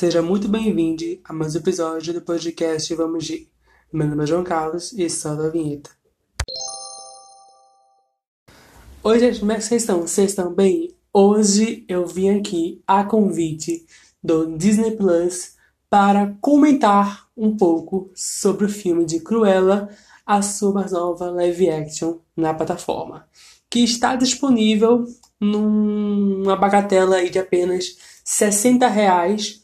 [0.00, 3.50] Seja muito bem-vindo a mais um episódio do podcast Vamos Gir.
[3.92, 5.90] Meu nome é João Carlos e solta a vinheta.
[9.02, 10.00] Oi, gente, como é que vocês estão?
[10.00, 10.96] Vocês estão bem?
[11.12, 13.84] Hoje eu vim aqui a convite
[14.24, 15.56] do Disney Plus
[15.90, 19.90] para comentar um pouco sobre o filme de Cruella,
[20.24, 23.28] a sua nova live action na plataforma,
[23.68, 25.04] que está disponível
[25.38, 29.60] numa bagatela de apenas 60 reais,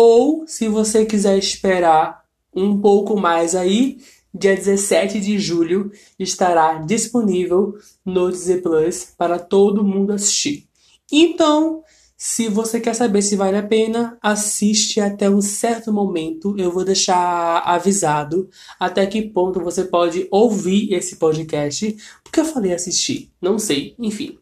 [0.00, 2.22] ou se você quiser esperar
[2.54, 3.98] um pouco mais aí,
[4.32, 7.74] dia 17 de julho estará disponível
[8.06, 10.68] no Disney Plus para todo mundo assistir.
[11.10, 11.82] Então,
[12.16, 16.54] se você quer saber se vale a pena, assiste até um certo momento.
[16.56, 21.96] Eu vou deixar avisado até que ponto você pode ouvir esse podcast.
[22.22, 24.38] Porque eu falei assistir, não sei, enfim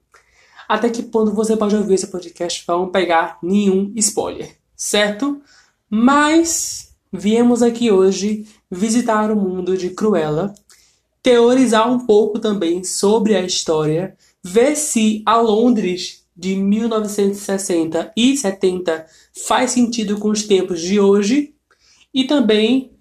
[0.69, 5.41] até que ponto você pode ouvir esse podcast para não pegar nenhum spoiler, certo?
[5.89, 10.55] Mas viemos aqui hoje visitar o mundo de Cruella,
[11.23, 19.07] teorizar um pouco também sobre a história, ver se a Londres de 1960 e 70
[19.47, 21.55] faz sentido com os tempos de hoje
[22.12, 22.92] e também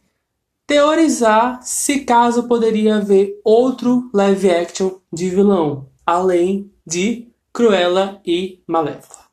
[0.66, 9.25] teorizar se caso poderia haver outro live action de vilão, além de Cruella e Malévola.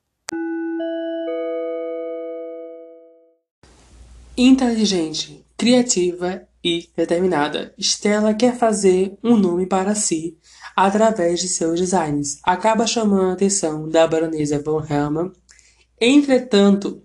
[4.36, 10.38] Inteligente, criativa e determinada, Stella quer fazer um nome para si
[10.74, 12.38] através de seus designs.
[12.42, 15.32] Acaba chamando a atenção da baronesa von Helman.
[16.00, 17.02] Entretanto,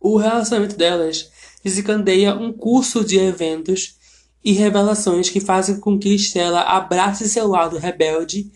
[0.00, 1.30] o relacionamento delas
[1.62, 3.98] desencadeia um curso de eventos
[4.42, 8.50] e revelações que fazem com que Stella abrace seu lado rebelde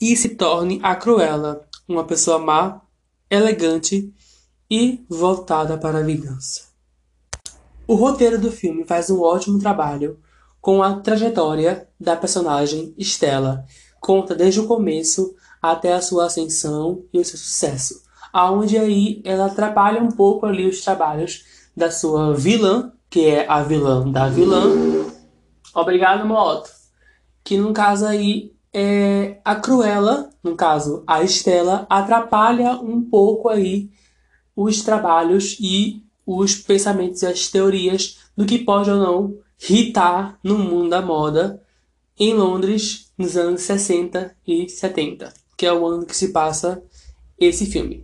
[0.00, 2.80] e se torne a Cruella, uma pessoa má,
[3.28, 4.14] elegante
[4.70, 6.65] e voltada para a vingança.
[7.88, 10.18] O roteiro do filme faz um ótimo trabalho
[10.60, 13.64] com a trajetória da personagem Stella.
[14.00, 18.02] Conta desde o começo até a sua ascensão e o seu sucesso,
[18.32, 21.44] aonde aí ela atrapalha um pouco ali os trabalhos
[21.76, 24.64] da sua vilã, que é a vilã da vilã.
[25.72, 26.68] Obrigado, Moto.
[27.44, 33.90] Que no caso aí é, a Cruella, no caso a Estela, atrapalha um pouco aí
[34.56, 39.38] os trabalhos e os pensamentos e as teorias do que pode ou não
[39.70, 41.62] hitar no mundo da moda
[42.18, 46.82] em Londres nos anos 60 e 70, que é o ano que se passa
[47.38, 48.02] esse filme.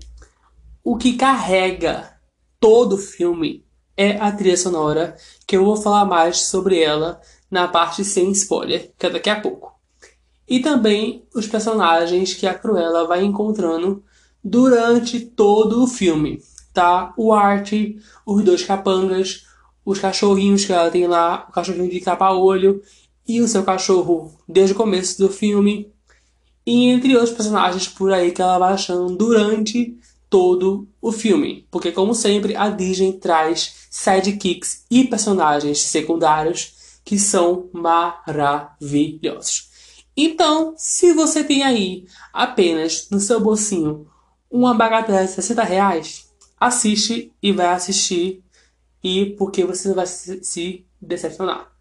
[0.84, 2.16] O que carrega
[2.60, 3.64] todo o filme
[3.96, 5.16] é a trilha sonora,
[5.46, 9.40] que eu vou falar mais sobre ela na parte sem spoiler, que é daqui a
[9.40, 9.72] pouco
[10.52, 14.04] e também os personagens que a Cruella vai encontrando
[14.44, 17.12] durante todo o filme, tá?
[17.16, 17.72] O Art,
[18.26, 19.46] os dois capangas,
[19.84, 22.82] os cachorrinhos que ela tem lá, o cachorrinho de capa-olho
[23.26, 25.92] e o seu cachorro desde o começo do filme,
[26.64, 29.96] e entre outros personagens por aí que ela vai achando durante
[30.30, 37.68] todo o filme, porque como sempre a Disney traz sidekicks e personagens secundários que são
[37.72, 39.70] maravilhosos.
[40.16, 44.06] Então, se você tem aí apenas no seu bolsinho
[44.50, 46.31] uma bagatela de 60 reais,
[46.66, 48.42] assiste e vai assistir
[49.02, 51.72] e porque você vai se decepcionar.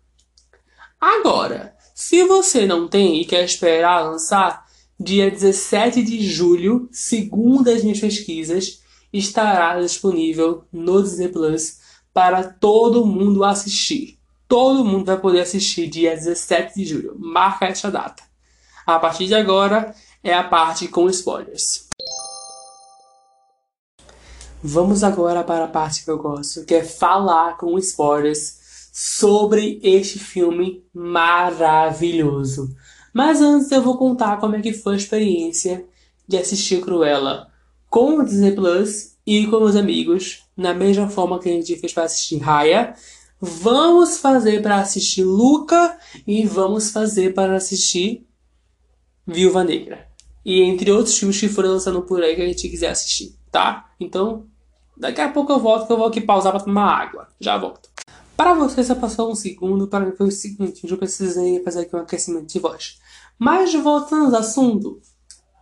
[0.99, 4.65] Agora, se você não tem e quer esperar lançar,
[4.99, 8.81] dia 17 de julho, segundo as minhas pesquisas,
[9.13, 11.79] estará disponível no Disney Plus
[12.11, 14.17] para todo mundo assistir.
[14.47, 17.15] Todo mundo vai poder assistir dia 17 de julho.
[17.17, 18.23] Marca essa data.
[18.85, 19.93] A partir de agora
[20.23, 21.90] é a parte com spoilers.
[24.63, 30.19] Vamos agora para a parte que eu gosto, que é falar com spoilers sobre este
[30.19, 32.69] filme maravilhoso.
[33.11, 35.85] Mas antes eu vou contar como é que foi a experiência
[36.27, 37.47] de assistir Cruella
[37.89, 41.91] com o Disney Plus e com meus amigos, na mesma forma que a gente fez
[41.91, 42.95] para assistir Raya,
[43.39, 45.97] vamos fazer para assistir Luca
[46.27, 48.27] e vamos fazer para assistir
[49.25, 50.07] Viúva Negra.
[50.45, 53.91] E entre outros filmes que foram lançando por aí que a gente quiser assistir, tá?
[53.99, 54.50] Então,
[54.97, 57.27] daqui a pouco eu volto que eu vou aqui pausar para tomar água.
[57.39, 57.89] Já volto.
[58.35, 61.95] Para você, só passou um segundo, para mim foi o seguinte, eu precisei fazer aqui
[61.95, 62.99] um aquecimento de voz.
[63.37, 64.99] Mas voltando ao assunto,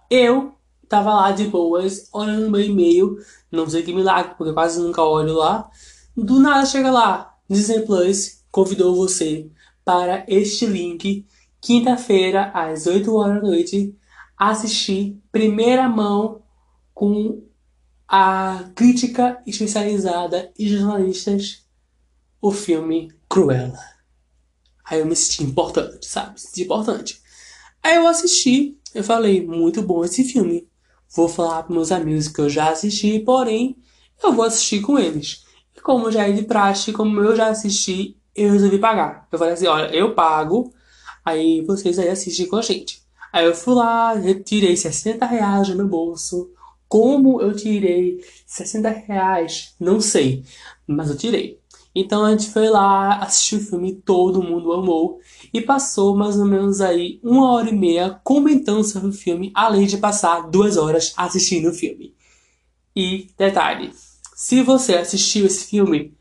[0.09, 0.53] eu
[0.87, 3.17] tava lá de boas, olhando meu e-mail,
[3.51, 5.69] não sei que milagre, porque quase nunca olho lá.
[6.15, 9.49] Do nada chega lá, Disney Plus convidou você
[9.83, 11.25] para este link,
[11.59, 13.95] quinta-feira, às 8 horas da noite,
[14.37, 16.41] assistir primeira mão
[16.93, 17.43] com
[18.11, 21.63] a crítica especializada e jornalistas
[22.41, 23.77] o filme Cruella.
[24.83, 26.41] Aí eu me senti importante, sabe?
[26.41, 27.21] Senti importante.
[27.83, 30.67] Aí eu assisti, eu falei, muito bom esse filme.
[31.15, 33.77] Vou falar para meus amigos que eu já assisti, porém,
[34.23, 35.45] eu vou assistir com eles.
[35.77, 39.27] E como já é de praxe, como eu já assisti, eu resolvi pagar.
[39.31, 40.73] Eu falei assim, olha, eu pago,
[41.23, 43.03] aí vocês aí assistem com a gente.
[43.31, 46.51] Aí eu fui lá, retirei 60 reais do meu bolso.
[46.89, 49.75] Como eu tirei 60 reais?
[49.79, 50.43] Não sei,
[50.87, 51.59] mas eu tirei.
[51.93, 55.19] Então a gente foi lá, assistiu o filme, todo mundo amou.
[55.53, 59.85] E passou mais ou menos aí uma hora e meia comentando sobre o filme, além
[59.85, 62.15] de passar duas horas assistindo o filme.
[62.95, 63.91] E detalhe,
[64.35, 66.17] se você assistiu esse filme,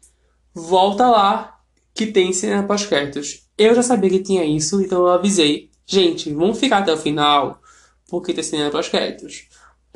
[0.54, 1.60] volta lá
[1.94, 3.48] que tem cena pós-créditos.
[3.56, 5.70] Eu já sabia que tinha isso, então eu avisei.
[5.86, 7.60] Gente, vamos ficar até o final,
[8.08, 9.47] porque tem cena pós-créditos.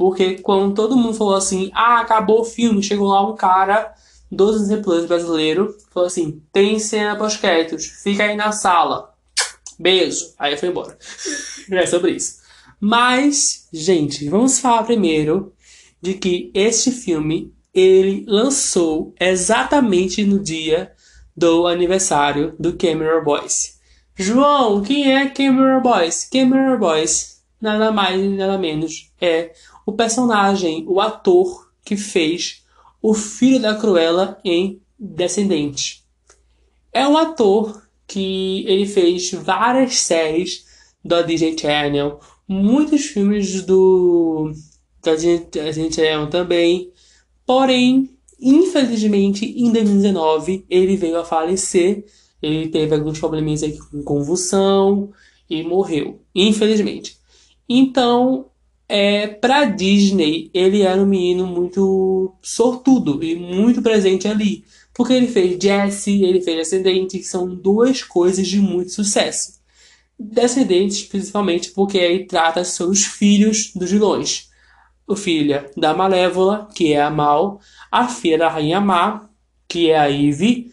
[0.02, 3.94] Porque quando todo mundo falou assim, ah, acabou o filme, chegou lá um cara
[4.28, 9.14] dos exemplares brasileiro, falou assim, tem cena pós-créditos, fica aí na sala.
[9.78, 10.34] Beijo.
[10.36, 10.98] Aí foi embora.
[11.70, 12.40] é sobre isso.
[12.80, 15.52] Mas, gente, vamos falar primeiro
[16.00, 20.90] de que este filme ele lançou exatamente no dia
[21.36, 23.78] do aniversário do Cameron Boys.
[24.16, 26.28] João, quem é Cameron Boys?
[26.28, 29.52] Cameron Boys, nada mais nada menos, é
[29.92, 32.62] o personagem, o ator que fez
[33.00, 36.04] o filho da Cruella em Descendente.
[36.92, 40.64] É um ator que ele fez várias séries
[41.04, 44.52] da Disney Channel, muitos filmes do
[45.02, 46.92] da Disney Channel também.
[47.44, 52.04] Porém, infelizmente, em 2019 ele veio a falecer.
[52.40, 55.12] Ele teve alguns probleminhas aqui com convulsão
[55.50, 57.18] e morreu, infelizmente.
[57.68, 58.51] Então,
[58.94, 59.26] é,
[59.74, 64.66] Disney, ele era um menino muito sortudo e muito presente ali.
[64.92, 69.62] Porque ele fez Jesse, ele fez Ascendente, que são duas coisas de muito sucesso.
[70.18, 74.50] Descendentes, principalmente porque aí trata os filhos dos vilões.
[75.06, 77.60] O filho da Malévola, que é a Mal,
[77.90, 79.26] a filha da Rainha Má,
[79.66, 80.70] que é a Eve,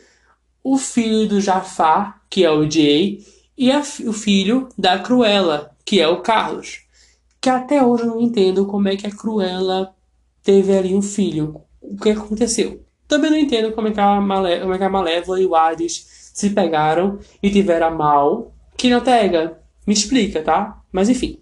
[0.61, 3.25] o filho do Jafar, que é o Jay,
[3.57, 6.88] e a, o filho da Cruella, que é o Carlos
[7.41, 9.93] que até hoje eu não entendo como é que a Cruella
[10.43, 11.61] teve ali um filho.
[11.81, 12.83] O que aconteceu?
[13.07, 15.55] Também não entendo como é que a, Malé como é que a Malévola e o
[15.55, 18.53] Hades se pegaram e tiveram mal.
[18.77, 19.59] Que não pega.
[19.85, 20.81] Me explica, tá?
[20.91, 21.39] Mas enfim.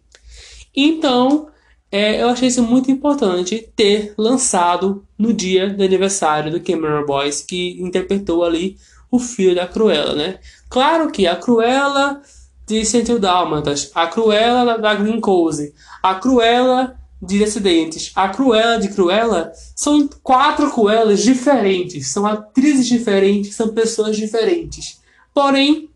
[0.75, 1.49] Então,
[1.91, 7.41] é, eu achei isso muito importante ter lançado no dia do aniversário do Cameron Boys,
[7.41, 8.77] que interpretou ali
[9.09, 10.39] o filho da Cruella, né?
[10.69, 12.21] Claro que a Cruella
[12.67, 15.73] de Sentiu Dálmatas, a Cruella da Green Cozy,
[16.03, 23.55] a Cruella de Descendentes, a Cruella de Cruella, são quatro Cruellas diferentes, são atrizes diferentes,
[23.55, 24.99] são pessoas diferentes.
[25.33, 25.89] Porém,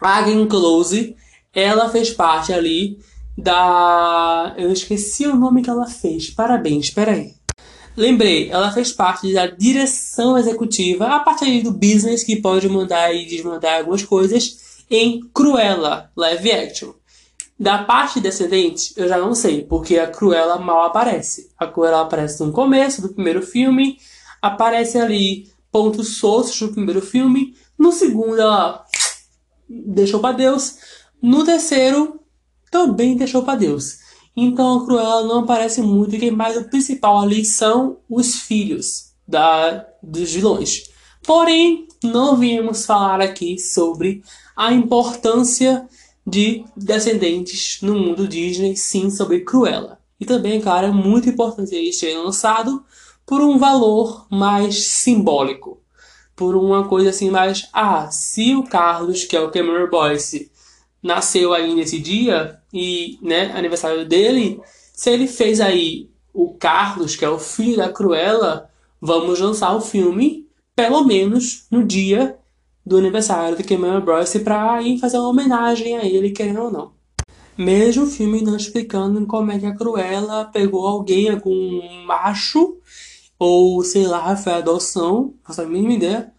[0.00, 1.14] a Green Close,
[1.52, 2.98] ela fez parte ali
[3.36, 4.54] da.
[4.56, 6.30] Eu esqueci o nome que ela fez.
[6.30, 7.34] Parabéns, espera aí.
[7.94, 13.12] Lembrei, ela fez parte da direção executiva, a parte aí do business que pode mandar
[13.12, 16.92] e desmandar algumas coisas em Cruella live action.
[17.58, 21.50] Da parte descendente, eu já não sei, porque a Cruella mal aparece.
[21.58, 23.98] A Cruella aparece no começo do primeiro filme,
[24.40, 28.84] aparece ali pontos soltos do primeiro filme, no segundo ela
[29.68, 30.76] deixou para Deus,
[31.20, 32.20] no terceiro
[32.70, 33.98] também deixou para Deus.
[34.36, 39.12] Então a Cruella não aparece muito, e quem mais o principal ali são os filhos
[39.26, 40.84] da, dos vilões.
[41.24, 44.22] Porém, não viemos falar aqui sobre
[44.56, 45.86] a importância
[46.26, 49.98] de descendentes no mundo Disney, sim, sobre Cruella.
[50.20, 52.84] E também, cara, é muito importante ele ser lançado
[53.24, 55.80] por um valor mais simbólico.
[56.34, 57.68] Por uma coisa assim mais.
[57.72, 60.50] Ah, se o Carlos, que é o Cameron Boyce,
[61.02, 64.60] nasceu aí nesse dia, e, né, aniversário dele,
[64.92, 68.70] se ele fez aí o Carlos, que é o filho da Cruella,
[69.00, 70.47] vamos lançar o filme,
[70.78, 72.38] pelo menos no dia
[72.86, 76.92] do aniversário do Cameron Bryce para ir fazer uma homenagem a ele, querendo ou não.
[77.56, 82.78] Mesmo o filme não explicando como é que a Cruella pegou alguém, algum macho,
[83.36, 86.32] ou sei lá, foi adoção, não faço a mínima ideia,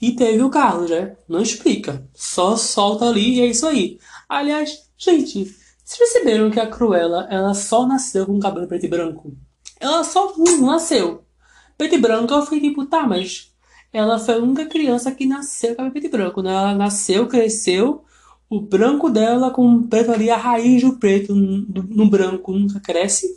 [0.00, 1.18] e teve o Carlos, né?
[1.28, 2.08] Não explica.
[2.14, 3.98] Só solta ali e é isso aí.
[4.26, 5.44] Aliás, gente,
[5.84, 9.36] vocês perceberam que a Cruella, ela só nasceu com cabelo preto e branco?
[9.78, 11.22] Ela só nasceu.
[11.76, 13.52] Preto e branco, eu fiquei tipo, tá, mas
[13.94, 16.50] ela foi a única criança que nasceu com cabelo branco, né?
[16.50, 18.04] Ela nasceu, cresceu,
[18.50, 23.28] o branco dela com o preto ali, a raiz do preto no, branco nunca cresce.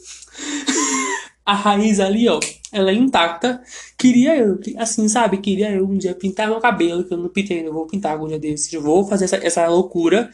[1.46, 2.40] a raiz ali, ó,
[2.72, 3.62] ela é intacta.
[3.96, 5.38] Queria eu, assim, sabe?
[5.38, 8.28] Queria eu um dia pintar meu cabelo, que eu não pintei, eu vou pintar algum
[8.28, 8.74] dia desses.
[8.82, 10.32] Vou fazer essa, essa loucura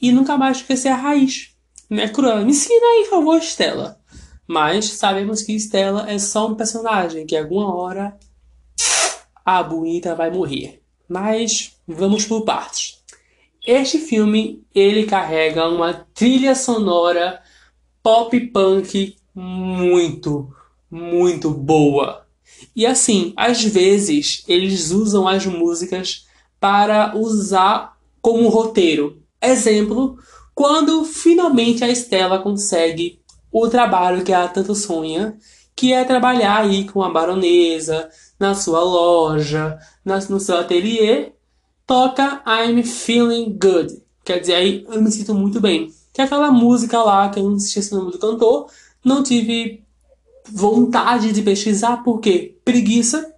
[0.00, 1.54] e nunca mais esquecer a raiz.
[1.90, 2.44] É cruel.
[2.44, 3.98] Me ensina aí, por favor, Estela.
[4.46, 8.16] Mas sabemos que Estela é só um personagem, que alguma hora
[9.46, 10.82] a bonita vai morrer.
[11.08, 13.00] Mas vamos por partes.
[13.64, 17.40] Este filme ele carrega uma trilha sonora
[18.02, 20.52] pop punk muito,
[20.90, 22.26] muito boa.
[22.74, 26.26] E assim, às vezes eles usam as músicas
[26.58, 29.22] para usar como roteiro.
[29.40, 30.18] Exemplo,
[30.54, 33.20] quando finalmente a Estela consegue
[33.52, 35.38] o trabalho que ela tanto sonha,
[35.76, 38.08] que é trabalhar aí com a baronesa,
[38.40, 41.32] na sua loja, no seu ateliê,
[41.86, 44.02] toca I'm Feeling Good.
[44.24, 45.92] Quer dizer, aí eu me sinto muito bem.
[46.12, 48.70] Que é aquela música lá, que eu não esqueci o nome do cantor,
[49.04, 49.84] não tive
[50.50, 53.34] vontade de pesquisar, porque preguiça.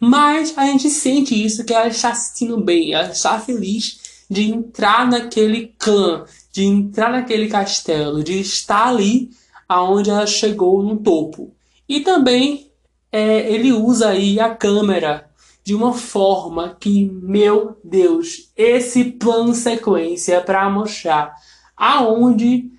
[0.00, 4.50] Mas a gente sente isso, que ela está se sentindo bem, ela está feliz de
[4.50, 9.30] entrar naquele clã, de entrar naquele castelo, de estar ali
[9.68, 11.54] aonde ela chegou no topo.
[11.88, 12.70] E também
[13.12, 15.30] é, ele usa aí a câmera
[15.64, 21.34] de uma forma que, meu Deus, esse plano sequência para mostrar
[21.76, 22.70] aonde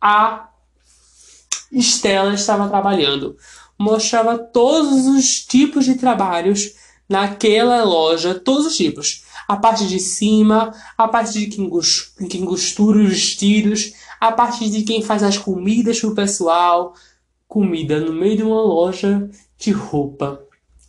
[0.00, 0.48] a
[1.72, 3.36] Estela estava trabalhando.
[3.78, 6.74] Mostrava todos os tipos de trabalhos
[7.08, 9.24] naquela loja, todos os tipos.
[9.48, 11.68] A parte de cima, a parte de quem,
[12.28, 16.94] quem costura os vestidos, a parte de quem faz as comidas pro pessoal.
[17.50, 19.28] Comida no meio de uma loja
[19.58, 20.40] de roupa.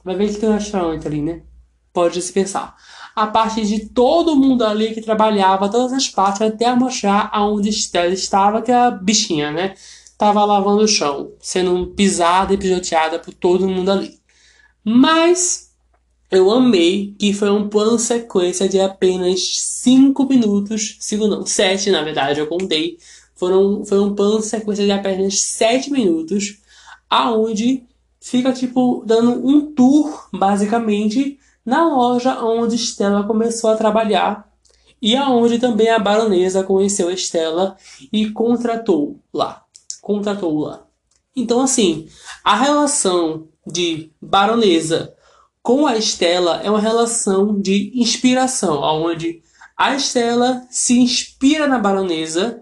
[0.04, 1.42] Vai ver que tem um restaurante ali, né?
[1.92, 2.76] Pode se pensar.
[3.16, 8.62] A parte de todo mundo ali que trabalhava, todas as partes, até mostrar aonde estava,
[8.62, 9.74] que a bichinha, né?
[10.20, 14.20] Tava lavando o chão, sendo pisada e pisoteada por todo mundo ali.
[14.84, 15.72] Mas
[16.30, 22.04] eu amei que foi um plano sequência de apenas 5 minutos, 5 não, 7 na
[22.04, 23.00] verdade, eu contei.
[23.42, 26.62] Foram, foi um plano sequência de apenas 7 minutos,
[27.10, 27.84] aonde
[28.20, 34.48] fica tipo dando um tour basicamente na loja onde Stella começou a trabalhar
[35.02, 37.76] e aonde também a baronesa conheceu Estela
[38.14, 39.66] e contratou lá,
[40.04, 40.86] contratou lá.
[41.36, 42.08] Então assim,
[42.44, 45.16] a relação de baronesa
[45.64, 49.42] com a Estela é uma relação de inspiração, onde
[49.76, 52.62] a Estela se inspira na baronesa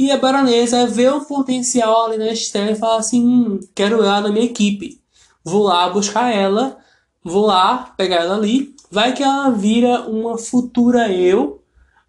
[0.00, 4.22] e a baronesa vê o potencial ali na Estela e fala assim: hum, quero ela
[4.22, 4.98] na minha equipe.
[5.44, 6.78] Vou lá buscar ela,
[7.22, 8.74] vou lá pegar ela ali.
[8.90, 11.62] Vai que ela vira uma futura eu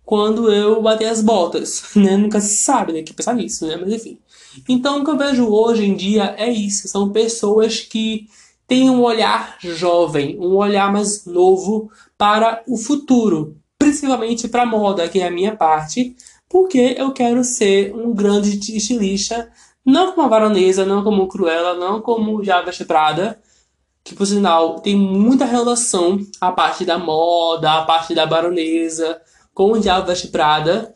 [0.06, 2.16] quando eu bater as botas, né?
[2.16, 3.04] Nunca se sabe, né?
[3.04, 3.76] Que pensar nisso, né?
[3.76, 4.18] Mas enfim.
[4.70, 6.88] Então o que eu vejo hoje em dia é isso.
[6.88, 8.26] São pessoas que
[8.70, 13.58] têm um olhar jovem, um olhar mais novo para o futuro.
[13.78, 16.16] Principalmente para moda, que é a minha parte.
[16.52, 19.50] Porque eu quero ser um grande estilista
[19.86, 23.42] não como a Baronesa, não como Cruella, não como Java Prada,
[24.04, 29.22] que por sinal tem muita relação a parte da moda, a parte da Baronesa
[29.54, 30.94] com o Diabo Veste Prada.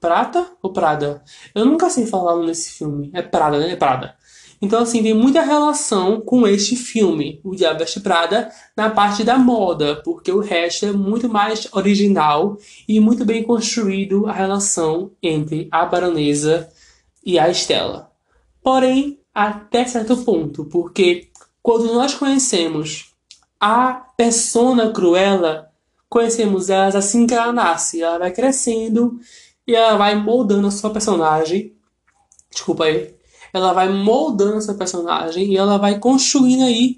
[0.00, 1.24] Prata ou Prada?
[1.54, 3.10] Eu nunca sei falar nesse filme.
[3.12, 3.72] É Prada, né?
[3.72, 4.14] É Prada.
[4.60, 9.38] Então, assim, tem muita relação com este filme, O Diabo Veste Prada, na parte da
[9.38, 15.68] moda, porque o resto é muito mais original e muito bem construído a relação entre
[15.70, 16.68] a baronesa
[17.24, 18.08] e a Estela
[18.68, 21.30] porém até certo ponto, porque
[21.62, 23.14] quando nós conhecemos
[23.58, 25.70] a persona Cruella,
[26.06, 29.18] conhecemos ela assim que ela nasce, ela vai crescendo
[29.66, 31.74] e ela vai moldando a sua personagem.
[32.50, 33.14] Desculpa aí.
[33.52, 36.96] Ela vai moldando a sua personagem e ela vai construindo aí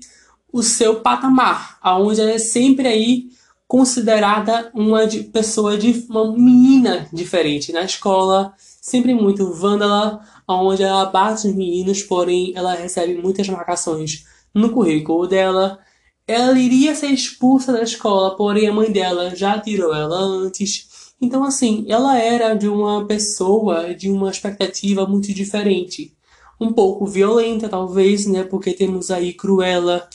[0.52, 3.30] o seu patamar, aonde ela é sempre aí
[3.70, 11.46] considerada uma pessoa de uma menina diferente na escola, sempre muito vândala, onde ela bate
[11.46, 15.78] os meninos, porém ela recebe muitas marcações no currículo dela.
[16.26, 20.88] Ela iria ser expulsa da escola, porém a mãe dela já tirou ela antes.
[21.20, 26.12] Então, assim, ela era de uma pessoa de uma expectativa muito diferente.
[26.60, 28.44] Um pouco violenta, talvez, né?
[28.44, 30.08] Porque temos aí Cruella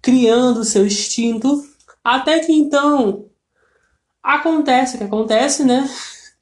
[0.00, 1.64] criando seu instinto.
[2.02, 3.26] Até que então
[4.22, 5.88] acontece o que acontece, né?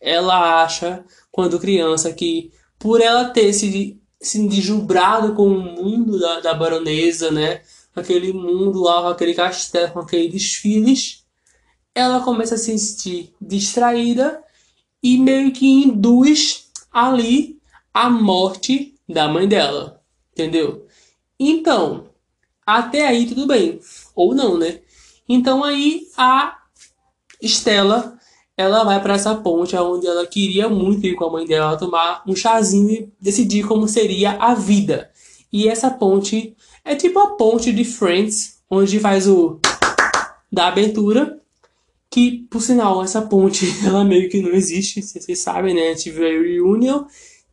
[0.01, 6.41] Ela acha, quando criança, que por ela ter se, se deslumbrado com o mundo da,
[6.41, 7.63] da baronesa, né?
[7.95, 11.25] Aquele mundo lá, com aquele castelo, com aqueles desfiles,
[11.95, 14.41] ela começa a se sentir distraída
[15.03, 17.59] e meio que induz ali
[17.93, 20.87] a morte da mãe dela, entendeu?
[21.39, 22.07] Então,
[22.67, 23.81] Até aí tudo bem.
[24.15, 24.81] Ou não, né?
[25.27, 26.59] Então aí a
[27.41, 28.19] Estela,
[28.57, 32.23] ela vai para essa ponte onde ela queria muito ir com a mãe dela tomar
[32.27, 35.11] um chazinho e decidir como seria a vida.
[35.51, 39.59] E essa ponte é tipo a ponte de Friends, onde faz o
[40.53, 41.41] da abertura,
[42.11, 45.95] que por sinal essa ponte ela meio que não existe, vocês sabem, né?
[45.95, 47.05] Tive a reunion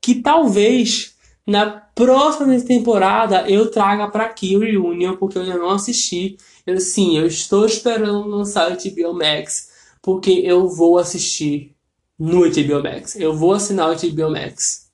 [0.01, 1.14] que talvez
[1.46, 6.38] na próxima temporada eu traga para aqui o reunion porque eu ainda não assisti.
[6.66, 9.70] Eu, sim, eu estou esperando lançar o HBO Max
[10.02, 11.75] porque eu vou assistir
[12.18, 13.16] no HBO Max.
[13.16, 14.90] Eu vou assinar o HBO Max.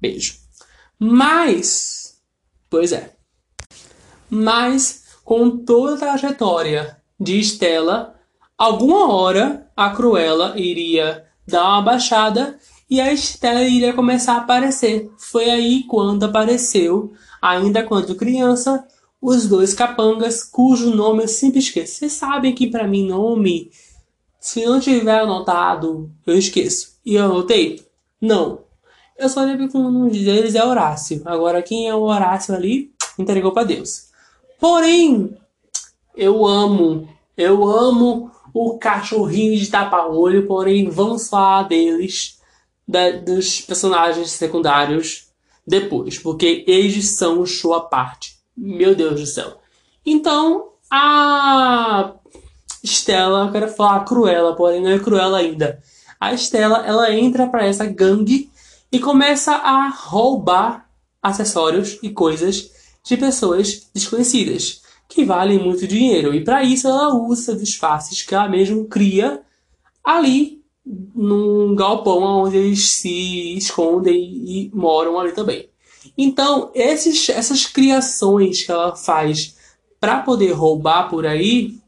[0.00, 0.36] Beijo.
[0.98, 2.20] Mas,
[2.68, 3.12] pois é.
[4.28, 8.14] Mas com toda a trajetória de Estela,
[8.56, 12.58] alguma hora a Cruella iria dar uma baixada
[12.90, 15.10] e a Estela iria começar a aparecer.
[15.18, 18.86] Foi aí quando apareceu, ainda quando criança,
[19.20, 21.98] os dois capangas, cujo nome eu sempre esqueço.
[21.98, 23.70] Vocês sabem que para mim nome
[24.40, 26.96] se não tiver anotado, eu esqueço.
[27.04, 27.84] E eu anotei?
[28.20, 28.60] Não.
[29.18, 31.20] Eu só lembro que um deles é Horácio.
[31.24, 34.08] Agora, quem é o Horácio ali, entregou para Deus.
[34.60, 35.36] Porém,
[36.16, 42.37] eu amo, eu amo o cachorrinho de tapa-olho, porém, vamos falar deles,
[42.88, 45.28] da, dos personagens secundários,
[45.66, 48.38] depois, porque eles são o show à parte.
[48.56, 49.58] Meu Deus do céu.
[50.04, 52.14] Então, a
[52.82, 55.82] Estela, eu quero falar Cruella, porém não é Cruella ainda.
[56.18, 58.50] A Estela, ela entra para essa gangue
[58.90, 60.88] e começa a roubar
[61.22, 62.70] acessórios e coisas
[63.04, 66.34] de pessoas desconhecidas, que valem muito dinheiro.
[66.34, 69.42] E para isso ela usa disfarces que ela mesma cria
[70.02, 70.57] ali
[71.14, 75.68] num galpão onde eles se escondem e moram ali também.
[76.16, 79.56] Então, esses, essas criações que ela faz
[80.00, 81.78] para poder roubar por aí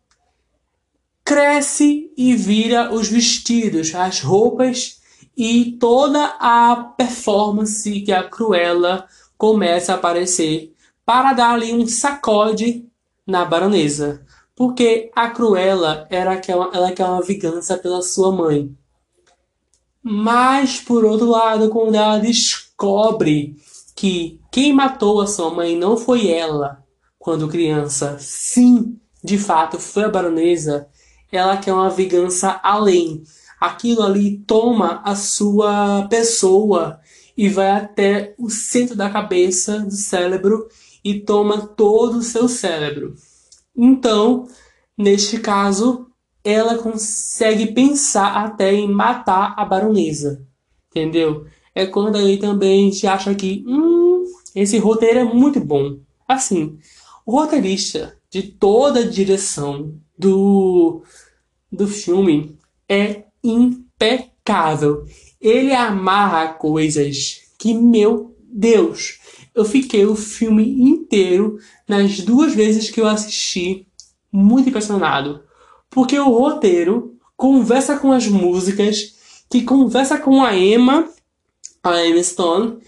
[1.25, 5.01] cresce e vira os vestidos, as roupas
[5.37, 9.07] e toda a performance que a Cruella
[9.39, 12.87] começa a aparecer para dar ali um sacode
[13.27, 14.25] na baronesa.
[14.55, 18.77] Porque a Cruella era aquela, ela quer uma vingança pela sua mãe.
[20.03, 23.57] Mas, por outro lado, quando ela descobre
[23.95, 26.83] que quem matou a sua mãe não foi ela
[27.19, 30.89] quando criança, sim, de fato foi a baronesa,
[31.31, 33.23] ela quer uma vingança além.
[33.61, 36.99] Aquilo ali toma a sua pessoa
[37.37, 40.67] e vai até o centro da cabeça, do cérebro,
[41.05, 43.15] e toma todo o seu cérebro.
[43.77, 44.47] Então,
[44.97, 46.10] neste caso,
[46.45, 50.47] ela consegue pensar até em matar a baronesa.
[50.91, 51.47] Entendeu?
[51.75, 54.25] É quando aí também a gente acha que hum,
[54.55, 55.99] esse roteiro é muito bom.
[56.27, 56.79] Assim,
[57.25, 61.03] o roteirista de toda a direção do,
[61.71, 62.57] do filme
[62.89, 65.05] é impecável.
[65.41, 69.19] Ele amarra coisas que, meu Deus,
[69.55, 73.87] eu fiquei o filme inteiro, nas duas vezes que eu assisti,
[74.33, 75.43] muito impressionado.
[75.91, 79.15] Porque o roteiro conversa com as músicas,
[79.51, 81.09] que conversa com a Emma,
[81.83, 82.79] a Emma Stone,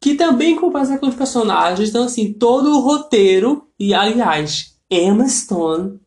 [0.00, 1.88] que também conversa com os personagens.
[1.88, 6.00] Então, assim, todo o roteiro, e aliás, Emma Stone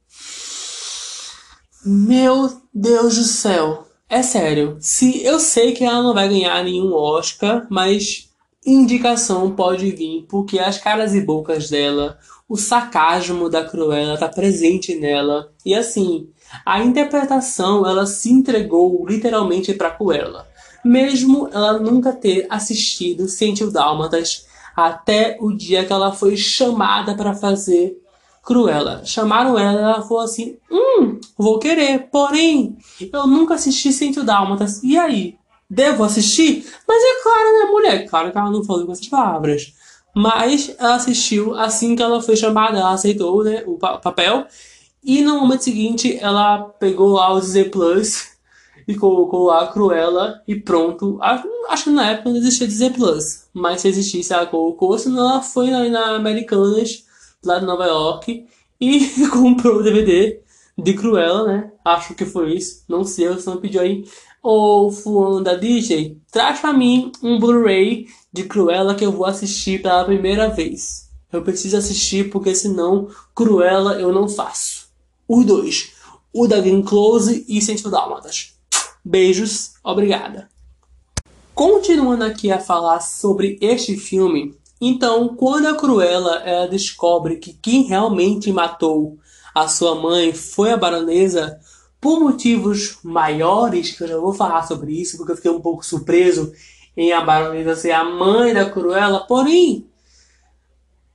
[1.86, 3.88] meu Deus do céu.
[4.10, 4.78] É sério.
[4.80, 8.30] Se eu sei que ela não vai ganhar nenhum Oscar, mas
[8.66, 14.96] indicação pode vir, porque as caras e bocas dela, o sarcasmo da Cruella tá presente
[14.96, 15.52] nela.
[15.66, 16.30] E assim,
[16.66, 20.48] a interpretação, ela se entregou literalmente para Cruella.
[20.84, 24.46] Mesmo ela nunca ter assistido Sentiu Dálmatas
[24.76, 27.98] até o dia que ela foi chamada para fazer
[28.44, 29.02] Cruella.
[29.06, 32.78] Chamaram ela ela falou assim: Hum, vou querer, porém,
[33.12, 34.84] eu nunca assisti Cento Dálmatas.
[34.84, 35.38] E aí?
[35.70, 36.66] Devo assistir?
[36.88, 38.06] Mas é claro, né, mulher?
[38.08, 39.74] Claro que ela não falou com essas palavras.
[40.16, 44.46] Mas ela assistiu assim que ela foi chamada, ela aceitou né, o pa papel.
[45.04, 48.34] E no momento seguinte, ela pegou lá o Disney Plus
[48.88, 51.18] e colocou lá a Cruella e pronto.
[51.22, 53.48] Acho que na época não existia Disney Plus.
[53.54, 54.98] Mas se existisse, ela colocou.
[54.98, 57.04] Senão ela foi na, na Americanas
[57.44, 58.46] lá de Nova York
[58.80, 60.40] e comprou o DVD
[60.78, 61.72] de Cruella, né?
[61.84, 62.84] Acho que foi isso.
[62.88, 64.06] Não sei, você não pediu aí.
[64.46, 69.82] Ô, fulano da DJ, traz pra mim um Blu-ray de Cruella que eu vou assistir
[69.82, 71.08] pela primeira vez.
[71.32, 74.90] Eu preciso assistir porque senão Cruella eu não faço.
[75.30, 75.94] Os dois.
[76.34, 78.54] O da Close e Sentiu Dálmatas.
[79.06, 80.50] Beijos, obrigada.
[81.56, 87.84] Continuando aqui a falar sobre este filme, Então, quando a Cruella ela descobre que quem
[87.84, 89.18] realmente matou
[89.56, 91.62] a sua mãe foi a baronesa,
[92.04, 95.86] por motivos maiores, que eu já vou falar sobre isso, porque eu fiquei um pouco
[95.86, 96.52] surpreso
[96.98, 99.22] em a baronesa ser a mãe da Cruella.
[99.22, 99.88] Porém,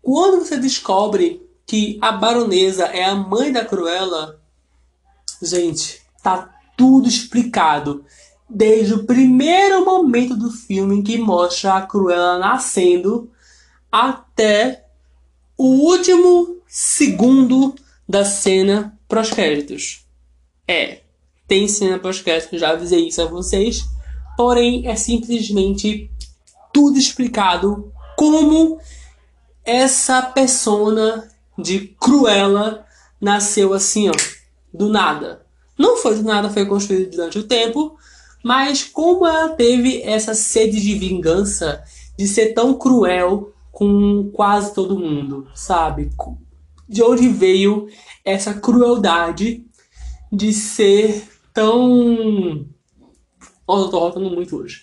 [0.00, 4.40] quando você descobre que a baronesa é a mãe da Cruella,
[5.42, 8.02] gente, tá tudo explicado.
[8.48, 13.30] Desde o primeiro momento do filme que mostra a Cruella nascendo
[13.92, 14.86] até
[15.54, 17.74] o último segundo
[18.08, 20.07] da cena pós-créditos.
[20.68, 21.00] É,
[21.46, 23.86] tem cena pós-créditos, já avisei isso a vocês.
[24.36, 26.10] Porém, é simplesmente
[26.72, 28.78] tudo explicado como
[29.64, 31.28] essa persona
[31.58, 32.86] de Cruella
[33.20, 34.12] nasceu assim, ó,
[34.72, 35.44] do nada.
[35.76, 37.96] Não foi do nada, foi construído durante o tempo,
[38.44, 41.82] mas como ela teve essa sede de vingança,
[42.16, 46.10] de ser tão cruel com quase todo mundo, sabe?
[46.88, 47.88] De onde veio
[48.24, 49.67] essa crueldade
[50.32, 52.66] de ser tão.
[53.66, 54.82] Oh, eu tô rotando muito hoje.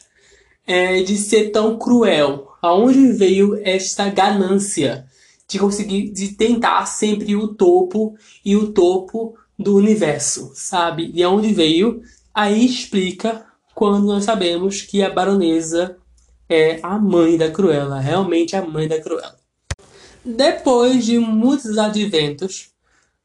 [0.66, 2.52] É, de ser tão cruel.
[2.62, 5.06] Aonde veio esta ganância
[5.48, 11.12] de conseguir, de tentar sempre o topo e o topo do universo, sabe?
[11.14, 12.02] E aonde veio,
[12.34, 15.98] aí explica quando nós sabemos que a baronesa
[16.50, 19.36] é a mãe da Cruella, realmente a mãe da Cruella.
[20.24, 22.70] Depois de muitos adventos,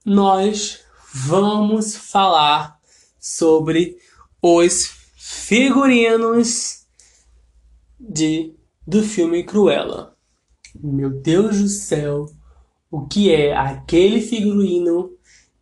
[0.05, 0.81] nós
[1.13, 2.79] vamos falar
[3.19, 3.99] sobre
[4.41, 6.87] os figurinos
[7.99, 8.55] de
[8.87, 10.17] do filme Cruella.
[10.75, 12.27] Meu Deus do céu,
[12.91, 15.13] o que é aquele figurino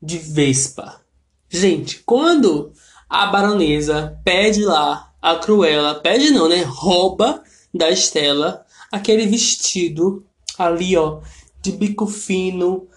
[0.01, 1.01] de Vespa?
[1.49, 2.73] Gente, quando
[3.09, 6.63] a baronesa pede lá a Cruella, pede não, né?
[6.63, 7.43] Rouba
[7.75, 10.25] da Estela aquele vestido
[10.59, 11.21] ali, ó,
[11.61, 12.89] de bico fino,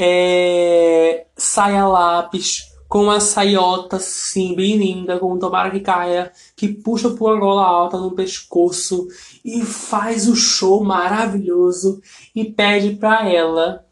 [0.00, 7.10] é, saia lápis, com a saiota assim, bem linda, com tomara que caia, que puxa
[7.10, 9.08] por uma gola alta no pescoço
[9.44, 12.00] e faz o show maravilhoso
[12.34, 13.84] e pede para ela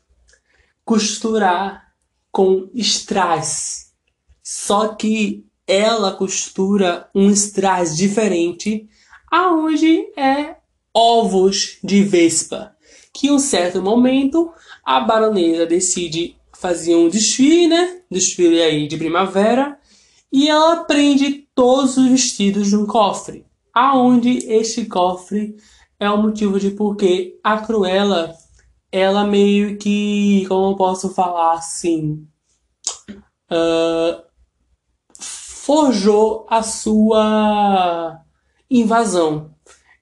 [0.84, 1.92] costurar
[2.30, 3.92] com strass.
[4.42, 8.88] Só que ela costura um strass diferente,
[9.30, 10.56] aonde é
[10.94, 12.76] ovos de vespa.
[13.12, 14.52] Que em um certo momento
[14.86, 18.02] a baronesa decide fazer um desfile, né?
[18.08, 19.76] Desfile aí de primavera,
[20.32, 23.44] e ela prende todos os vestidos num cofre.
[23.74, 25.56] Aonde este cofre
[25.98, 28.32] é o motivo de porque a Cruella
[28.92, 32.26] ela meio que, como eu posso falar assim,
[33.50, 34.22] uh,
[35.18, 38.20] forjou a sua
[38.70, 39.50] invasão.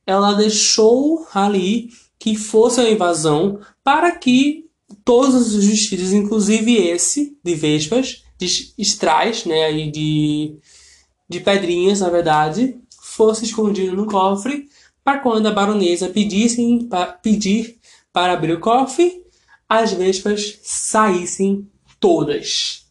[0.07, 4.63] Ela deixou ali que fosse a invasão para que
[5.05, 10.57] todos os vestidos, inclusive esse de vespas, de estrais, né, aí de,
[11.29, 14.69] de pedrinhas, na verdade, fosse escondido no cofre
[15.05, 17.79] para quando a baronesa pedisse pa, pedir
[18.12, 19.23] para abrir o cofre,
[19.69, 21.69] as vespas saíssem
[22.01, 22.87] todas.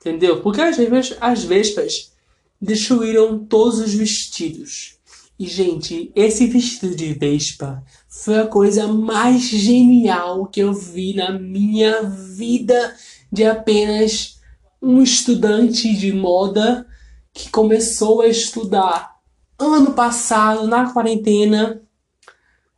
[0.00, 0.42] Entendeu?
[0.42, 2.12] Porque as vespas, as vespas
[2.60, 4.96] destruíram todos os vestidos.
[5.38, 7.82] E, gente, esse vestido de Vespa
[8.14, 12.94] foi a coisa mais genial que eu vi na minha vida
[13.32, 14.38] de apenas
[14.82, 16.86] um estudante de moda
[17.32, 19.16] que começou a estudar
[19.58, 21.80] ano passado, na quarentena,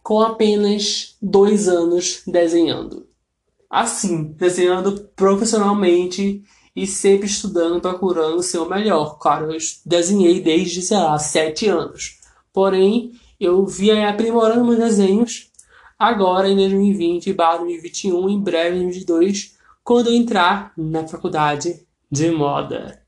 [0.04, 3.04] com apenas dois anos desenhando.
[3.68, 6.44] Assim, desenhando profissionalmente
[6.76, 9.18] e sempre estudando, procurando ser o melhor.
[9.18, 12.20] Claro, eu desenhei desde, sei lá, sete anos.
[12.52, 13.12] Porém,
[13.44, 15.50] eu via aprimorando meus desenhos
[15.98, 22.30] agora em 2020, barra 2021, em breve, em 2022, quando eu entrar na faculdade de
[22.30, 23.02] moda.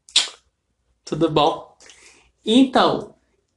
[1.04, 1.76] Tudo bom?
[2.44, 3.14] Então,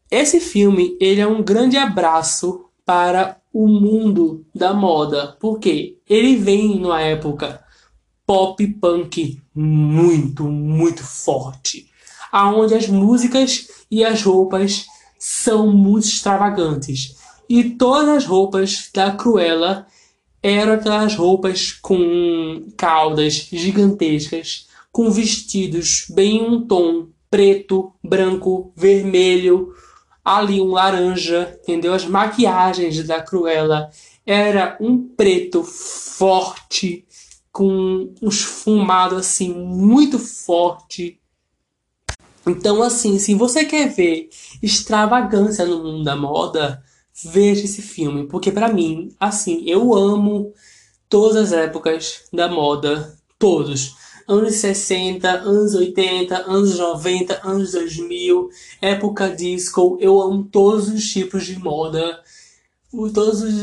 [0.09, 6.79] esse filme, ele é um grande abraço para o mundo da moda, porque ele vem
[6.79, 7.63] numa época
[8.25, 11.89] pop punk muito, muito forte,
[12.31, 14.85] aonde as músicas e as roupas
[15.19, 17.17] são muito extravagantes.
[17.49, 19.85] E todas as roupas da Cruella
[20.41, 29.73] eram aquelas roupas com caudas gigantescas, com vestidos bem um tom preto, branco, vermelho,
[30.23, 31.93] ali um laranja, entendeu?
[31.93, 33.89] As maquiagens da Cruella
[34.25, 37.05] era um preto forte,
[37.51, 41.18] com um esfumado assim muito forte.
[42.49, 44.29] Então, assim, se você quer ver
[44.61, 46.83] extravagância no mundo da moda,
[47.23, 50.51] veja esse filme, porque para mim, assim, eu amo
[51.07, 53.95] todas as épocas da moda, todos.
[54.27, 58.49] Anos 60, anos 80, anos 90, anos 2000,
[58.81, 62.19] época disco, eu amo todos os tipos de moda,
[62.91, 63.53] todos os,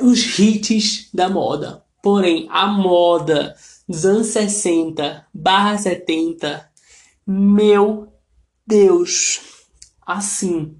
[0.00, 1.82] os hits da moda.
[2.02, 3.54] Porém, a moda
[3.88, 6.73] dos anos 60 barra 70,
[7.26, 8.12] meu
[8.66, 9.40] Deus,
[10.06, 10.76] assim,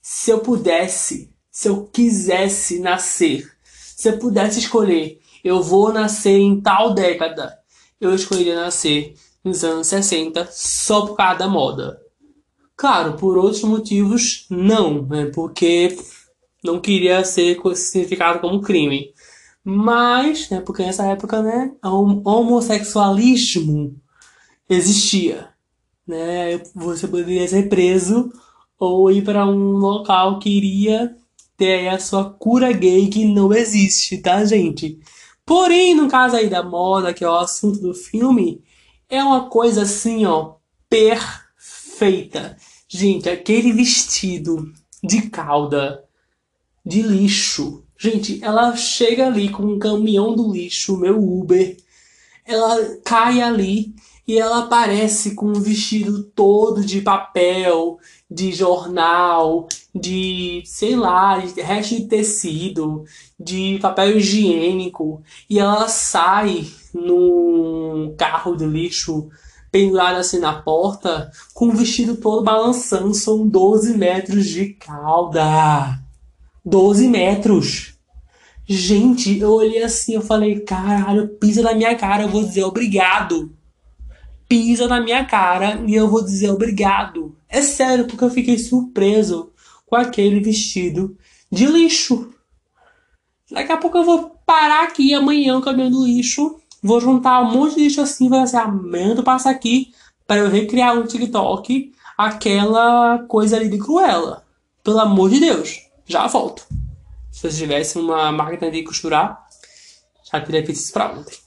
[0.00, 6.60] se eu pudesse, se eu quisesse nascer, se eu pudesse escolher, eu vou nascer em
[6.60, 7.58] tal década,
[8.00, 12.00] eu escolheria nascer nos anos 60 só por causa da moda.
[12.76, 15.26] Claro, por outros motivos, não, né?
[15.26, 15.96] Porque
[16.64, 19.12] não queria ser significado como crime.
[19.64, 23.96] Mas, né, porque nessa época, né, o homossexualismo
[24.68, 25.51] existia,
[26.12, 26.62] né?
[26.74, 28.30] Você poderia ser preso
[28.78, 31.16] ou ir para um local que iria
[31.56, 35.00] ter a sua cura gay que não existe, tá, gente?
[35.46, 38.62] Porém, no caso aí da moda, que é o assunto do filme,
[39.08, 40.56] é uma coisa assim, ó,
[40.88, 42.56] perfeita.
[42.88, 44.70] Gente, aquele vestido
[45.02, 46.04] de cauda
[46.84, 47.84] de lixo.
[47.98, 51.76] Gente, ela chega ali com um caminhão do lixo, meu Uber.
[52.44, 53.94] Ela cai ali
[54.26, 57.98] e ela aparece com um vestido todo de papel,
[58.30, 63.04] de jornal, de, sei lá, de resto de tecido,
[63.38, 69.28] de papel higiênico, e ela sai num carro de lixo
[69.70, 75.98] pendurado assim na porta, com o vestido todo balançando, são 12 metros de cauda.
[76.64, 77.94] 12 metros!
[78.68, 83.50] Gente, eu olhei assim, eu falei, caralho, pisa na minha cara, eu vou dizer obrigado
[84.52, 87.34] pisa na minha cara e eu vou dizer obrigado.
[87.48, 89.50] É sério, porque eu fiquei surpreso
[89.86, 91.16] com aquele vestido
[91.50, 92.30] de lixo.
[93.50, 96.60] Daqui a pouco eu vou parar aqui amanhã caminhando lixo.
[96.82, 98.60] Vou juntar um monte de lixo assim, vai ser
[99.16, 99.94] tu passa aqui
[100.26, 104.44] para eu recriar no TikTok aquela coisa ali de Cruella.
[104.84, 106.66] Pelo amor de Deus, já volto.
[107.30, 109.46] Se eu tivesse uma máquina de costurar,
[110.30, 111.41] já teria feito isso pra ontem.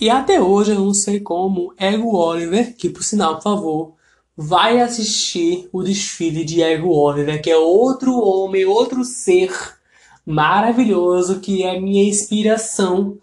[0.00, 3.94] E até hoje eu não sei como Ego Oliver, que por sinal, por favor,
[4.36, 9.52] vai assistir o desfile de Ego Oliver, que é outro homem, outro ser
[10.26, 13.18] maravilhoso que é minha inspiração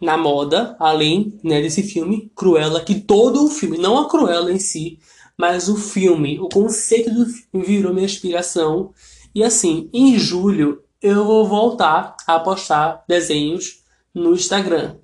[0.00, 4.58] na moda, além né, desse filme Cruella, que todo o filme, não a Cruella em
[4.58, 4.98] si,
[5.36, 8.92] mas o filme, o conceito do filme virou minha inspiração.
[9.34, 14.96] E assim, em julho eu vou voltar a postar desenhos no Instagram.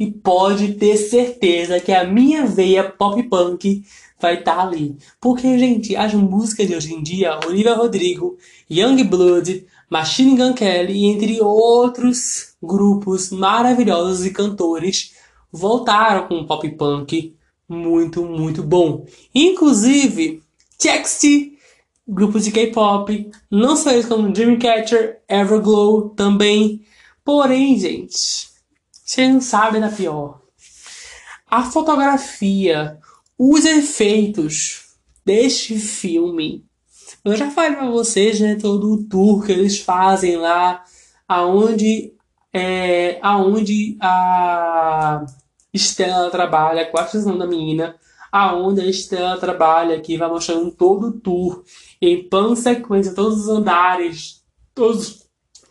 [0.00, 3.84] E pode ter certeza que a minha veia pop punk
[4.18, 4.96] vai estar tá ali.
[5.20, 8.38] Porque, gente, as músicas de hoje em dia, Olivia Rodrigo,
[8.70, 15.14] Young Blood, Machine Gun Kelly, entre outros grupos maravilhosos e cantores,
[15.52, 17.34] voltaram com um pop punk
[17.68, 19.04] muito, muito bom.
[19.34, 20.42] Inclusive,
[20.78, 21.58] TXT,
[22.08, 26.82] grupos de K-pop, não só eles como Dreamcatcher, Everglow também.
[27.24, 28.49] Porém, gente,
[29.10, 30.40] vocês não sabem da pior.
[31.44, 32.96] A fotografia,
[33.36, 34.94] os efeitos
[35.26, 36.64] deste filme.
[37.24, 40.84] Eu já falei pra vocês, né, todo o tour que eles fazem lá,
[41.26, 42.14] aonde
[42.52, 45.26] é, aonde a
[45.74, 47.96] Estela trabalha, com a exceção da menina,
[48.30, 51.64] aonde a Estela trabalha, que vai mostrando todo o tour,
[52.00, 55.26] em plano sequência, todos os andares, todos,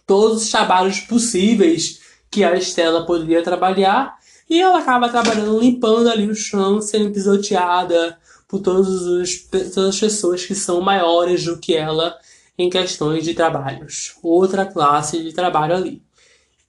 [0.05, 4.17] todos os trabalhos possíveis que a Estela poderia trabalhar
[4.49, 9.99] e ela acaba trabalhando limpando ali o chão, sendo pisoteada por todos os, todas as
[9.99, 12.17] pessoas que são maiores do que ela
[12.57, 14.15] em questões de trabalhos.
[14.23, 16.01] Outra classe de trabalho ali.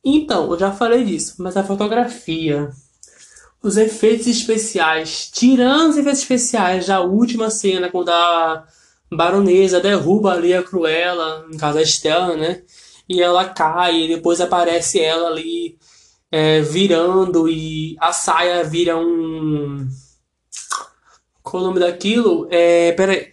[0.05, 2.71] Então, eu já falei disso, mas a fotografia,
[3.63, 8.67] os efeitos especiais, tirando os efeitos especiais da última cena, quando a
[9.11, 12.63] baronesa derruba ali a Cruella, no caso a Estela, né?
[13.11, 15.77] E ela cai, e depois aparece ela ali
[16.31, 19.89] é, virando e a saia vira um.
[21.43, 22.47] Qual o nome daquilo?
[22.53, 23.33] É, peraí.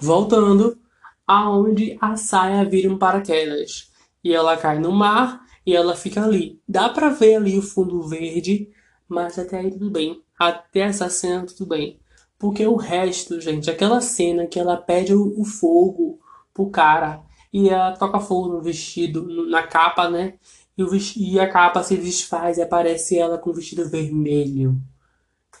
[0.00, 0.78] Voltando,
[1.26, 3.90] aonde a saia vira um paraquedas.
[4.24, 6.58] E ela cai no mar e ela fica ali.
[6.66, 8.70] Dá pra ver ali o fundo verde,
[9.06, 10.22] mas até aí tudo bem.
[10.38, 12.00] Até essa cena tudo bem.
[12.38, 16.18] Porque o resto, gente, aquela cena que ela pede o fogo
[16.54, 17.22] pro cara
[17.52, 20.34] e ela toca fogo no vestido, na capa, né?
[20.76, 24.80] E, o e a capa se desfaz e aparece ela com o vestido vermelho.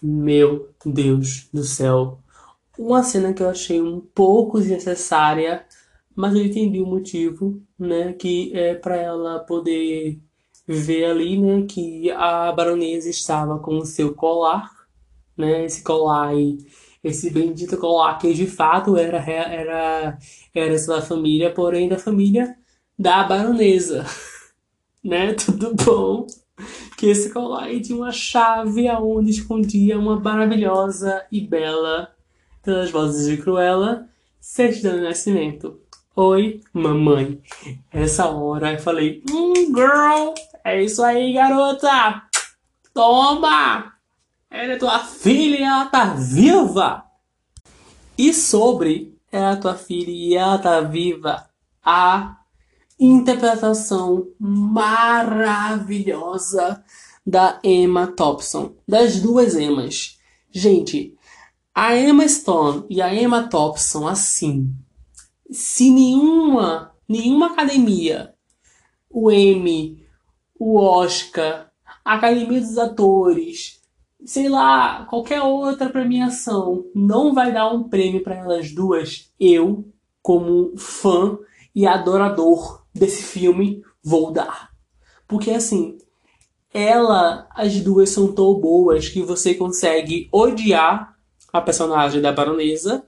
[0.02, 2.18] Meu Deus do céu.
[2.78, 5.66] Uma cena que eu achei um pouco desnecessária,
[6.16, 8.14] mas eu entendi o motivo, né?
[8.14, 10.18] Que é para ela poder
[10.66, 11.66] ver ali, né?
[11.68, 14.70] Que a baronesa estava com o seu colar,
[15.36, 15.64] né?
[15.64, 16.58] Esse colar aí,
[17.02, 20.18] esse bendito colar que de fato era era
[20.54, 22.56] era sua família, porém da família
[22.98, 24.06] da baronesa,
[25.02, 25.34] né?
[25.34, 26.26] Tudo bom?
[26.96, 32.14] Que esse aí tinha uma chave aonde escondia uma maravilhosa e bela,
[32.62, 34.08] pelas vozes de Cruella,
[34.40, 35.80] certidão de nascimento.
[36.14, 37.40] Oi, mamãe.
[37.90, 42.22] Essa hora eu falei, hum, girl, é isso aí, garota.
[42.94, 43.91] Toma!
[44.54, 47.06] Ela é tua filha e ela tá viva.
[48.18, 51.48] E sobre ela é tua filha e ela tá viva,
[51.82, 52.36] a
[53.00, 56.04] interpretação maravilhosa
[57.26, 60.18] da Emma Thompson, das duas Emmas.
[60.50, 61.16] Gente,
[61.74, 64.70] a Emma Stone e a Emma Thompson, assim,
[65.50, 68.34] se nenhuma, nenhuma academia,
[69.08, 70.06] o Emmy,
[70.58, 71.72] o Oscar,
[72.04, 73.80] a Academia dos Atores,
[74.24, 79.84] sei lá, qualquer outra premiação não vai dar um prêmio para elas duas, eu,
[80.22, 81.38] como fã
[81.74, 84.70] e adorador desse filme, vou dar.
[85.26, 85.98] Porque assim,
[86.72, 91.16] ela, as duas são tão boas que você consegue odiar
[91.52, 93.04] a personagem da baronesa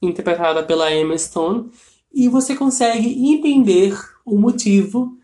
[0.00, 1.70] interpretada pela Emma Stone,
[2.12, 5.16] e você consegue entender o motivo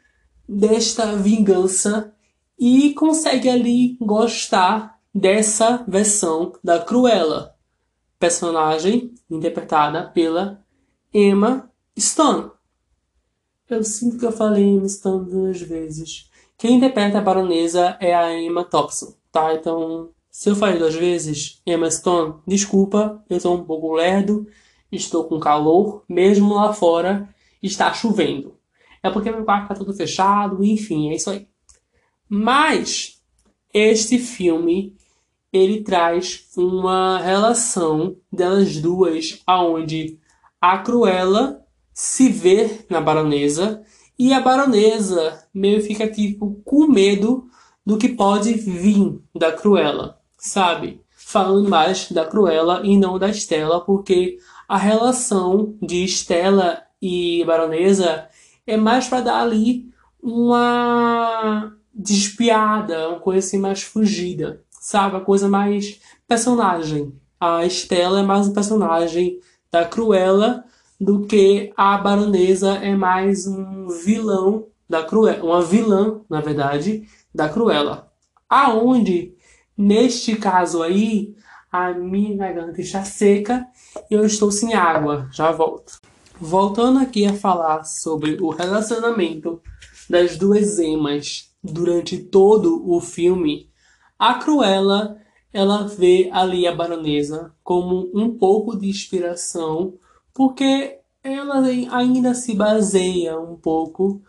[0.49, 2.15] desta vingança
[2.59, 7.55] e consegue ali gostar dessa versão da Cruella,
[8.19, 10.65] personagem interpretada pela
[11.13, 12.51] Emma Stone.
[13.69, 16.31] Eu sinto que eu falei Emma Stone duas vezes.
[16.57, 19.55] Quem interpreta a baronesa é a Emma Thompson, tá?
[19.55, 24.47] Então, se eu falei duas vezes, Emma Stone, desculpa, eu sou um pouco lerdo
[24.91, 27.29] estou com calor, mesmo lá fora
[27.63, 28.57] está chovendo.
[29.03, 31.47] É porque meu quarto está tudo fechado, enfim, é isso aí.
[32.29, 33.23] Mas
[33.73, 34.97] este filme
[35.53, 40.19] ele traz uma relação delas duas, aonde
[40.61, 43.83] a Cruella se vê na baronesa
[44.19, 47.49] e a baronesa meio fica tipo com medo
[47.85, 51.01] do que pode vir da Cruella, sabe?
[51.11, 58.29] Falando mais da Cruella e não da Estela, porque a relação de Estela e Baronesa
[58.67, 59.89] é mais para dar ali
[60.23, 65.19] uma despiada, uma coisa assim mais fugida, sabe?
[65.19, 67.13] A coisa mais personagem.
[67.39, 69.39] A Estela é mais um personagem
[69.71, 70.65] da Cruella
[70.99, 77.51] do que a Baronesa é mais um vilão da Cruella, uma vilã, na verdade, da
[77.51, 78.11] Cruella.
[78.49, 79.35] Aonde,
[79.77, 81.37] neste caso aí,
[81.71, 83.67] a minha garganta está seca
[84.11, 85.29] e eu estou sem água.
[85.31, 86.01] Já volto.
[86.41, 89.61] Voltando aqui a falar sobre o relacionamento
[90.09, 93.69] das duas emas durante todo o filme,
[94.19, 95.19] a Cruella
[95.53, 99.95] ela vê ali a baronesa como um pouco de inspiração,
[100.35, 104.23] porque ela ainda se baseia um pouco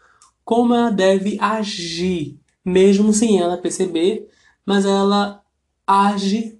[0.43, 4.29] como ela deve agir, mesmo sem ela perceber,
[4.65, 5.43] mas ela
[5.85, 6.59] age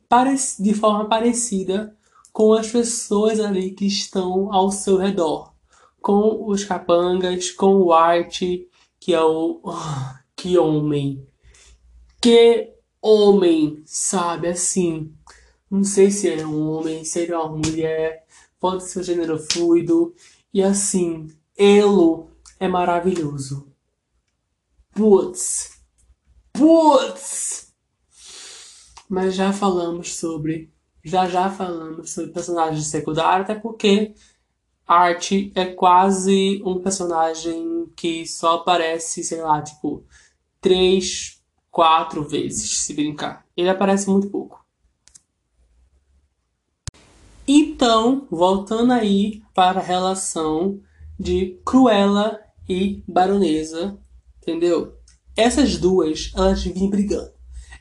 [0.60, 1.96] de forma parecida
[2.34, 5.54] com as pessoas ali que estão ao seu redor.
[6.02, 8.42] Com os capangas, com o Art,
[9.00, 9.62] que é o.
[10.36, 11.28] Que homem!
[12.22, 13.82] Que homem!
[13.86, 15.14] Sabe assim?
[15.70, 18.26] Não sei se é um homem, se é uma mulher,
[18.60, 20.14] pode ser um gênero fluido.
[20.54, 23.68] E assim, Elo é maravilhoso.
[24.94, 25.80] Putz!
[26.54, 27.70] Putz!
[29.10, 30.72] mas já falamos sobre.
[31.04, 34.14] Já já falamos sobre personagens secundários, até porque
[34.86, 40.06] Art é quase um personagem que só aparece, sei lá, tipo,
[40.62, 41.39] três,
[41.80, 43.46] quatro vezes, se brincar.
[43.56, 44.60] Ele aparece muito pouco.
[47.48, 50.82] Então, voltando aí para a relação
[51.18, 52.38] de Cruella
[52.68, 53.98] e Baronesa,
[54.42, 54.94] entendeu?
[55.38, 57.32] Essas duas, elas vivem brigando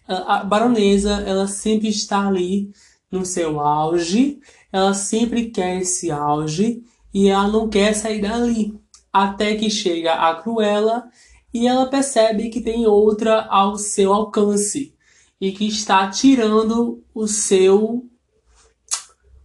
[0.07, 2.71] a baronesa, ela sempre está ali
[3.11, 4.39] no seu auge,
[4.73, 8.79] ela sempre quer esse auge e ela não quer sair dali.
[9.13, 11.11] Até que chega a Cruella
[11.53, 14.95] e ela percebe que tem outra ao seu alcance
[15.41, 18.07] e que está tirando o seu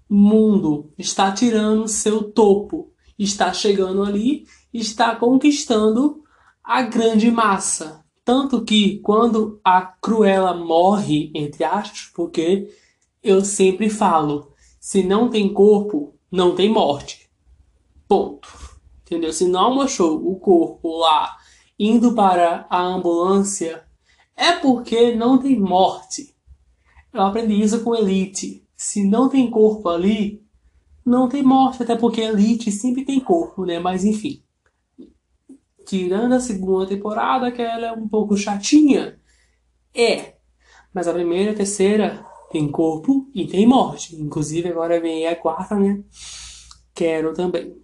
[0.10, 6.24] mundo, está tirando o seu topo, está chegando ali, está conquistando
[6.64, 8.04] a grande massa.
[8.26, 12.70] Tanto que quando a Cruella morre, entre aspas, porque
[13.22, 17.30] eu sempre falo, se não tem corpo, não tem morte.
[18.08, 18.48] Ponto.
[19.02, 19.34] entendeu?
[19.34, 21.38] Se não mostrou o corpo lá
[21.86, 23.84] indo para a ambulância,
[24.38, 26.34] é porque não tem morte.
[27.12, 28.66] Eu aprendi isso com Elite.
[28.76, 30.42] Se não tem corpo ali,
[31.06, 33.80] não tem morte, até porque Elite sempre tem corpo, né?
[33.80, 34.42] Mas enfim.
[35.86, 39.20] Tirando a segunda temporada, que ela é um pouco chatinha.
[39.94, 40.36] É.
[40.94, 44.16] Mas a primeira e a terceira tem corpo e tem morte.
[44.16, 46.02] Inclusive agora vem a quarta, né?
[46.96, 47.76] Quero também.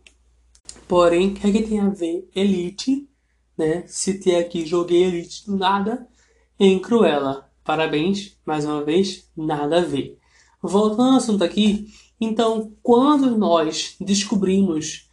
[0.88, 3.09] Porém, o que, é que tem a ver Elite,
[3.60, 3.84] né?
[4.24, 6.07] Tem aqui joguei Elite do nada
[6.57, 7.49] em Cruella.
[7.64, 10.18] Parabéns, mais uma vez, nada a ver.
[10.62, 11.88] Voltando ao assunto aqui,
[12.20, 15.10] então, quando nós descobrimos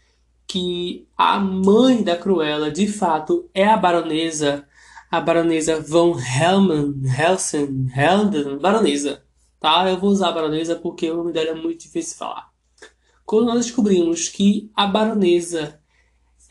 [0.47, 4.67] que a mãe da Cruella de fato é a baronesa,
[5.11, 9.23] a baronesa von Hellman, Helsen, Helden, baronesa,
[9.61, 9.89] tá?
[9.91, 12.51] Eu vou usar baronesa porque o nome dela é muito difícil de falar.
[13.25, 15.81] Quando nós descobrimos que a baronesa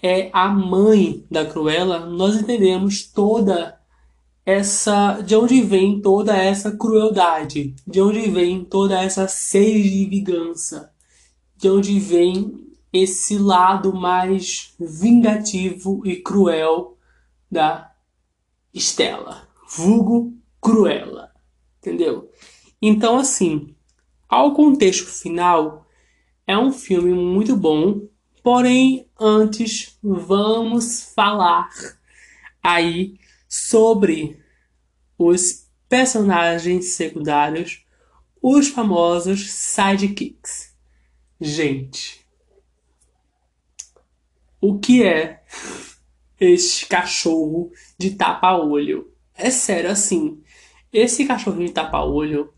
[0.05, 3.81] é a mãe da Cruella, nós entendemos toda
[4.45, 10.93] essa de onde vem toda essa crueldade, de onde vem toda essa sede de vingança,
[11.57, 16.99] de onde vem esse lado mais vingativo e cruel
[17.49, 17.91] da
[18.71, 21.31] Estela, vulgo Cruella,
[21.79, 22.29] entendeu?
[22.79, 23.75] Então assim,
[24.29, 25.87] ao contexto final,
[26.45, 28.01] é um filme muito bom,
[28.45, 31.67] porém antes vamos falar
[32.61, 33.19] aí
[33.49, 34.39] sobre
[35.17, 37.83] os personagens secundários,
[38.39, 40.75] os famosos sidekicks.
[41.41, 42.23] Gente,
[44.61, 45.43] o que é
[46.39, 49.11] esse cachorro de tapa-olho?
[49.33, 50.43] É sério, assim,
[50.93, 52.53] esse cachorrinho de tapa-olho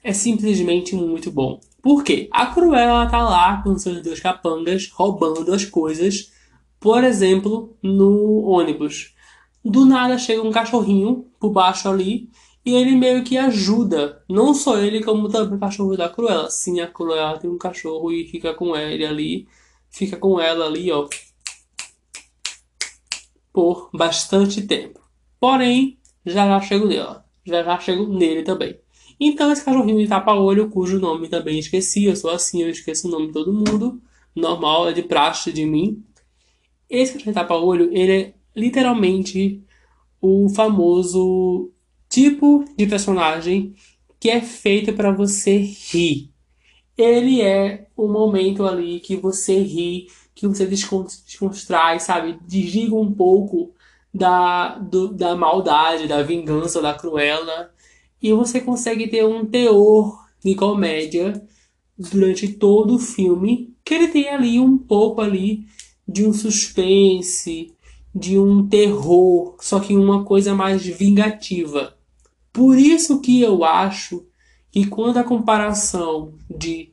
[0.00, 1.58] é simplesmente muito bom.
[1.82, 2.28] Por quê?
[2.32, 6.32] A Cruella tá lá com seus dois capangas roubando as coisas,
[6.80, 9.14] por exemplo, no ônibus.
[9.64, 12.30] Do nada chega um cachorrinho por baixo ali
[12.64, 14.22] e ele meio que ajuda.
[14.28, 16.50] Não só ele, como também o cachorro da Cruella.
[16.50, 19.48] Sim, a Cruella tem um cachorro e fica com ele ali.
[19.90, 21.08] Fica com ela ali, ó.
[23.52, 25.00] Por bastante tempo.
[25.40, 27.24] Porém, já já chego nela.
[27.44, 28.78] Já já chego nele também.
[29.20, 33.10] Então, esse cachorrinho de tapa-olho, cujo nome também esqueci, eu sou assim, eu esqueço o
[33.10, 34.00] nome de todo mundo.
[34.34, 36.04] Normal, é de praxe de mim.
[36.88, 39.62] Esse cachorrinho de tapa-olho, ele é literalmente
[40.20, 41.70] o famoso
[42.08, 43.74] tipo de personagem
[44.18, 46.32] que é feito para você rir.
[46.96, 52.38] Ele é o momento ali que você ri, que você desconstrai, sabe?
[52.44, 53.72] Desliga um pouco
[54.12, 57.70] da, do, da maldade, da vingança, da cruela.
[58.22, 61.42] E você consegue ter um teor de comédia
[61.96, 65.66] durante todo o filme, que ele tem ali um pouco ali
[66.06, 67.72] de um suspense,
[68.14, 71.96] de um terror, só que uma coisa mais vingativa.
[72.52, 74.26] Por isso que eu acho
[74.70, 76.92] que quando a comparação de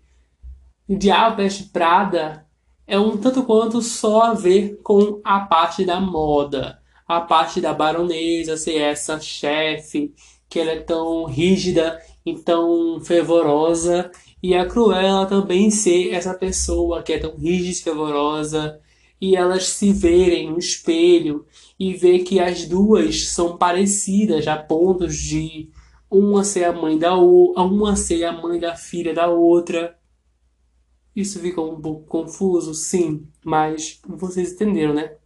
[0.88, 2.46] Diabo Prada
[2.86, 7.74] é um tanto quanto só a ver com a parte da moda, a parte da
[7.74, 10.14] baronesa ser essa chefe,
[10.56, 14.10] que ela é tão rígida e tão fervorosa,
[14.42, 18.80] e a Cruella também ser essa pessoa que é tão rígida e fervorosa,
[19.20, 21.46] e elas se verem no espelho
[21.78, 25.70] e ver que as duas são parecidas a pontos de
[26.10, 30.00] uma ser a mãe da outra, uma ser a mãe da filha da outra.
[31.14, 35.18] Isso fica um pouco confuso, sim, mas vocês entenderam, né?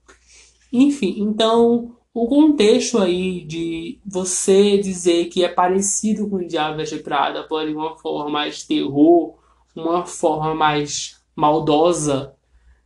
[0.73, 7.43] Enfim, então o contexto aí de você dizer que é parecido com Diabo Veste Prada,
[7.43, 9.37] porém uma forma mais terror,
[9.75, 12.35] uma forma mais maldosa,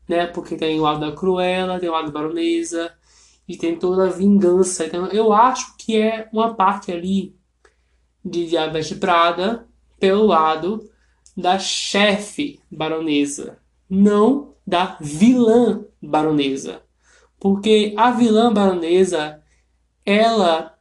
[0.07, 0.27] né?
[0.27, 2.93] Porque tem o lado da Cruella, tem o lado da Baronesa
[3.47, 4.85] e tem toda a vingança.
[4.85, 7.35] Então eu acho que é uma parte ali
[8.23, 9.67] de Diabo de Prada
[9.99, 10.89] pelo lado
[11.35, 13.57] da chefe baronesa,
[13.89, 16.83] não da vilã baronesa.
[17.43, 19.41] Porque a vilã baronesa,
[20.05, 20.73] ela,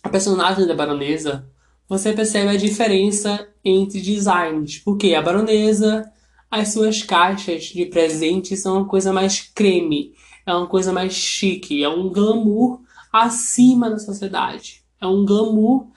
[0.00, 1.50] a personagem da baronesa,
[1.88, 4.78] você percebe a diferença entre designs.
[4.78, 6.08] Porque a baronesa
[6.48, 10.14] as suas caixas de presente são uma coisa mais creme,
[10.46, 12.80] é uma coisa mais chique, é um glamour
[13.12, 14.84] acima da sociedade.
[15.00, 15.88] É um glamour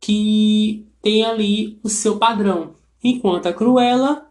[0.00, 2.76] que tem ali o seu padrão.
[3.02, 4.29] Enquanto a Cruella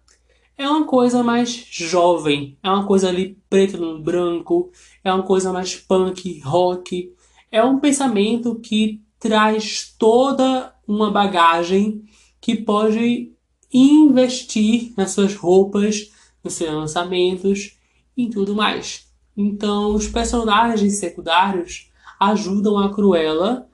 [0.60, 4.70] é uma coisa mais jovem, é uma coisa ali preto no branco,
[5.02, 7.16] é uma coisa mais punk, rock.
[7.50, 12.04] É um pensamento que traz toda uma bagagem
[12.42, 13.32] que pode
[13.74, 16.12] investir nas suas roupas,
[16.44, 17.78] nos seus lançamentos
[18.18, 19.08] e tudo mais.
[19.38, 21.90] Então, os personagens secundários
[22.20, 23.66] ajudam a Cruella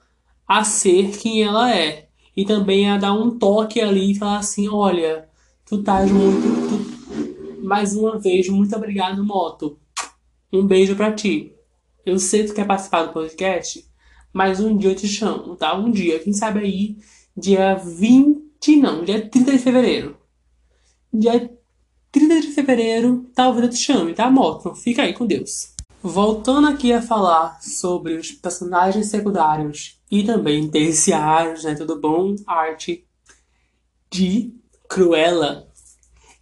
[0.46, 2.06] a ser quem ela é.
[2.36, 5.28] E também a dar um toque ali e falar assim: olha,
[5.66, 6.40] tu estás muito.
[6.68, 7.62] Tu...
[7.62, 9.78] Mais uma vez, muito obrigado, Moto.
[10.52, 11.52] Um beijo para ti.
[12.04, 13.84] Eu sei que tu quer participar do podcast,
[14.32, 15.76] mas um dia eu te chamo, tá?
[15.76, 16.96] Um dia, quem sabe aí,
[17.36, 20.16] dia 20, não, dia 30 de fevereiro.
[21.12, 21.50] Dia
[22.12, 24.74] 30 de fevereiro, talvez eu te chame, tá, Moto?
[24.76, 25.74] Fica aí com Deus.
[26.00, 31.74] Voltando aqui a falar sobre os personagens secundários e também terciários, né?
[31.74, 32.36] Tudo bom?
[32.46, 33.04] Arte
[34.08, 34.54] de
[34.88, 35.66] Cruella.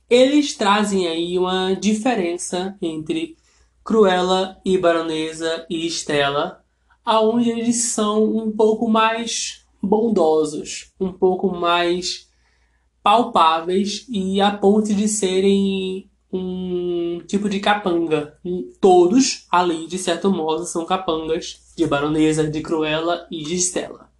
[0.08, 3.36] Eles trazem aí uma diferença entre
[3.84, 6.64] Cruella e Baronesa e Estela,
[7.04, 12.28] aonde eles são um pouco mais bondosos, um pouco mais
[13.02, 18.38] palpáveis e a ponto de serem um tipo de capanga.
[18.80, 24.10] Todos ali, de certo modo, são capangas de Baronesa, de Cruella e de Stella.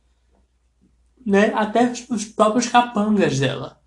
[1.25, 1.53] Né?
[1.55, 3.81] Até os próprios capangas dela.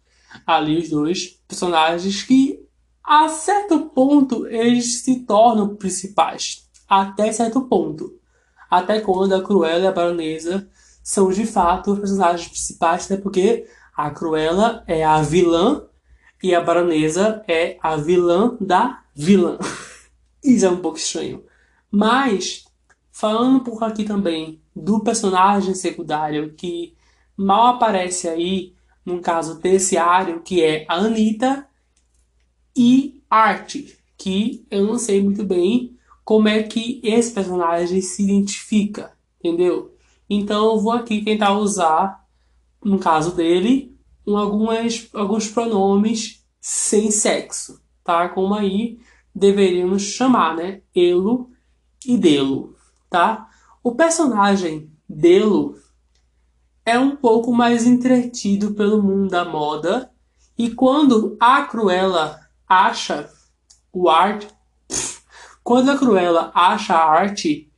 [0.45, 2.65] Ali os dois personagens que
[3.03, 6.67] a certo ponto eles se tornam principais.
[6.87, 8.17] Até certo ponto.
[8.69, 10.69] Até quando a Cruella e a Baronesa
[11.01, 13.65] são de fato os personagens principais, até porque
[13.95, 15.87] a Cruella é a vilã
[16.43, 19.57] e a baronesa é a vilã da vilã.
[20.43, 21.43] Isso é um pouco estranho.
[21.89, 22.65] Mas,
[23.11, 26.95] falando um pouco aqui também do personagem secundário que
[27.35, 28.75] mal aparece aí,
[29.07, 31.65] num caso terciário, que é a Anitta
[32.75, 33.77] e Art,
[34.17, 39.95] que eu não sei muito bem como é que esse personagem se identifica, entendeu?
[40.29, 42.21] Então eu vou aqui tentar usar,
[42.83, 43.97] no caso dele,
[44.27, 48.27] algumas, alguns pronomes sem sexo, tá?
[48.27, 48.99] Como aí
[49.33, 50.81] deveríamos chamar, né?
[50.93, 51.49] Elo
[52.05, 52.75] e Delo,
[53.09, 53.49] tá?
[53.81, 55.77] O personagem Delo
[56.87, 60.09] é um pouco mais entretido pelo mundo da moda
[60.57, 63.29] e quando a Cruella acha
[63.91, 64.45] o art,
[65.61, 67.69] quando a Cruella acha a arte,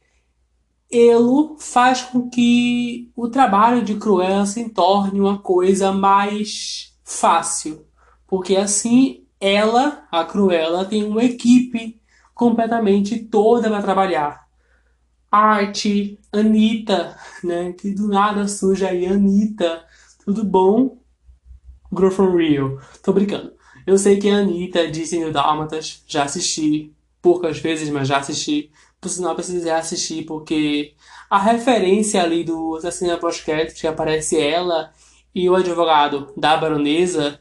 [0.92, 7.88] Elo faz com que o trabalho de Cruella se torne uma coisa mais fácil,
[8.28, 12.00] porque assim ela, a Cruella, tem uma equipe
[12.36, 14.49] completamente toda para trabalhar.
[15.32, 17.74] Arte, Anitta, né?
[17.74, 19.86] Que do nada surge aí, Anitta.
[20.26, 20.98] Tudo bom?
[21.92, 22.80] Grow from Rio.
[23.04, 23.54] Tô brincando.
[23.86, 28.72] Eu sei que a Anitta disse no Dálmatas, já assisti poucas vezes, mas já assisti.
[29.02, 30.94] Por sinal, precisei assistir, porque
[31.30, 34.92] a referência ali do Assassino pós-crédito, que aparece ela
[35.34, 37.40] e o advogado da baronesa,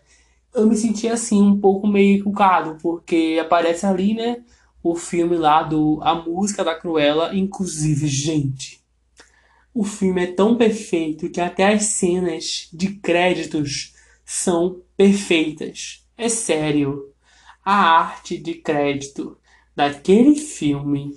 [0.55, 4.43] eu me senti assim, um pouco meio culcado, porque aparece ali, né,
[4.83, 8.85] o filme lá do A Música da Cruella, inclusive, gente.
[9.75, 16.07] O filme é tão perfeito que até as cenas de créditos são perfeitas.
[16.17, 17.13] É sério.
[17.65, 19.37] A arte de crédito
[19.77, 21.15] daquele filme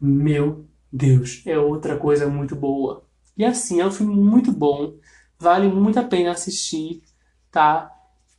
[0.00, 3.04] meu Deus, é outra coisa muito boa.
[3.36, 4.94] E assim, é um filme muito bom,
[5.38, 7.02] vale muito a pena assistir,
[7.50, 7.92] tá?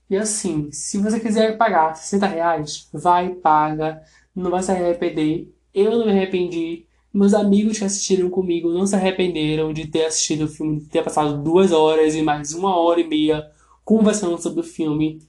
[0.09, 4.01] E assim, se você quiser pagar 60 reais, vai, paga,
[4.37, 5.51] não vai se arrepender.
[5.73, 10.45] Eu não me arrependi, meus amigos que assistiram comigo não se arrependeram de ter assistido
[10.45, 13.49] o filme, de ter passado duas horas e mais uma hora e meia
[13.83, 15.19] conversando sobre o filme.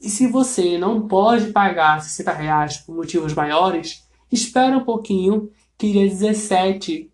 [0.00, 5.92] E se você não pode pagar 60 reais por motivos maiores, espera um pouquinho que
[5.92, 7.10] dia 17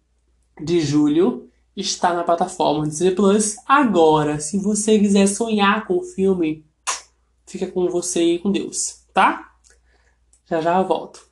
[0.60, 3.56] de julho está na plataforma Disney Plus.
[3.66, 6.64] Agora, se você quiser sonhar com o filme,
[7.46, 9.49] fica com você e com Deus, tá?
[10.50, 11.30] Já já eu volto.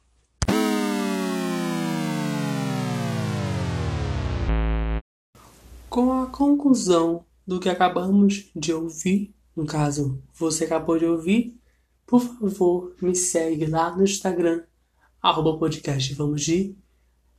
[5.91, 11.59] Com a conclusão do que acabamos de ouvir, no caso, você acabou de ouvir,
[12.07, 14.63] por favor, me segue lá no Instagram,
[15.21, 16.77] arroba podcast Vamos de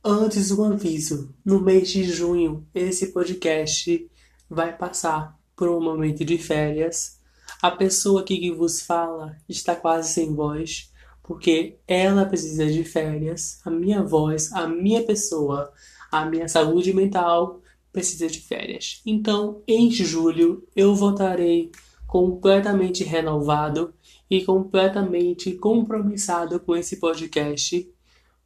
[0.04, 4.10] Antes um aviso, no mês de junho esse podcast
[4.50, 7.18] vai passar por um momento de férias.
[7.62, 10.89] A pessoa aqui que vos fala está quase sem voz,
[11.30, 13.60] porque ela precisa de férias.
[13.64, 15.72] A minha voz, a minha pessoa,
[16.10, 17.60] a minha saúde mental
[17.92, 19.00] precisa de férias.
[19.06, 21.70] Então, em julho eu voltarei
[22.04, 23.94] completamente renovado
[24.28, 27.88] e completamente compromissado com esse podcast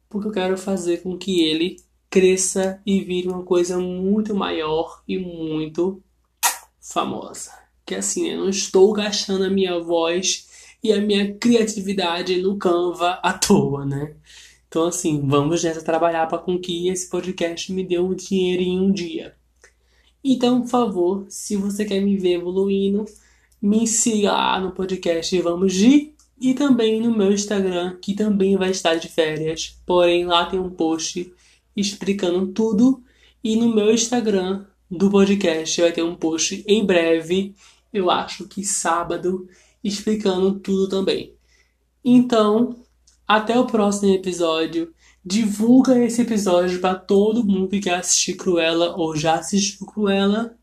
[0.07, 1.77] porque eu quero fazer com que ele
[2.07, 6.03] cresça e vire uma coisa muito maior e muito
[6.79, 7.51] famosa.
[7.83, 10.45] Que assim, eu não estou gastando a minha voz
[10.85, 14.13] e a minha criatividade no Canva à toa, né?
[14.67, 18.79] Então, assim, vamos nessa trabalhar para com que esse podcast me dê um dinheiro em
[18.79, 19.35] um dia.
[20.23, 23.05] Então, por favor, se você quer me ver evoluindo,
[23.61, 28.69] me siga lá no podcast Vamos de e também no meu Instagram, que também vai
[28.69, 29.79] estar de férias.
[29.85, 31.33] Porém, lá tem um post
[31.75, 33.01] explicando tudo.
[33.43, 37.55] E no meu Instagram do podcast vai ter um post em breve,
[37.91, 39.47] eu acho que sábado,
[39.85, 41.35] explicando tudo também.
[42.03, 42.75] Então,
[43.27, 44.93] até o próximo episódio.
[45.23, 50.55] Divulga esse episódio para todo mundo que quer assistir Cruella ou já assistiu Cruella.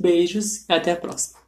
[0.00, 1.41] Beijos e até a próxima.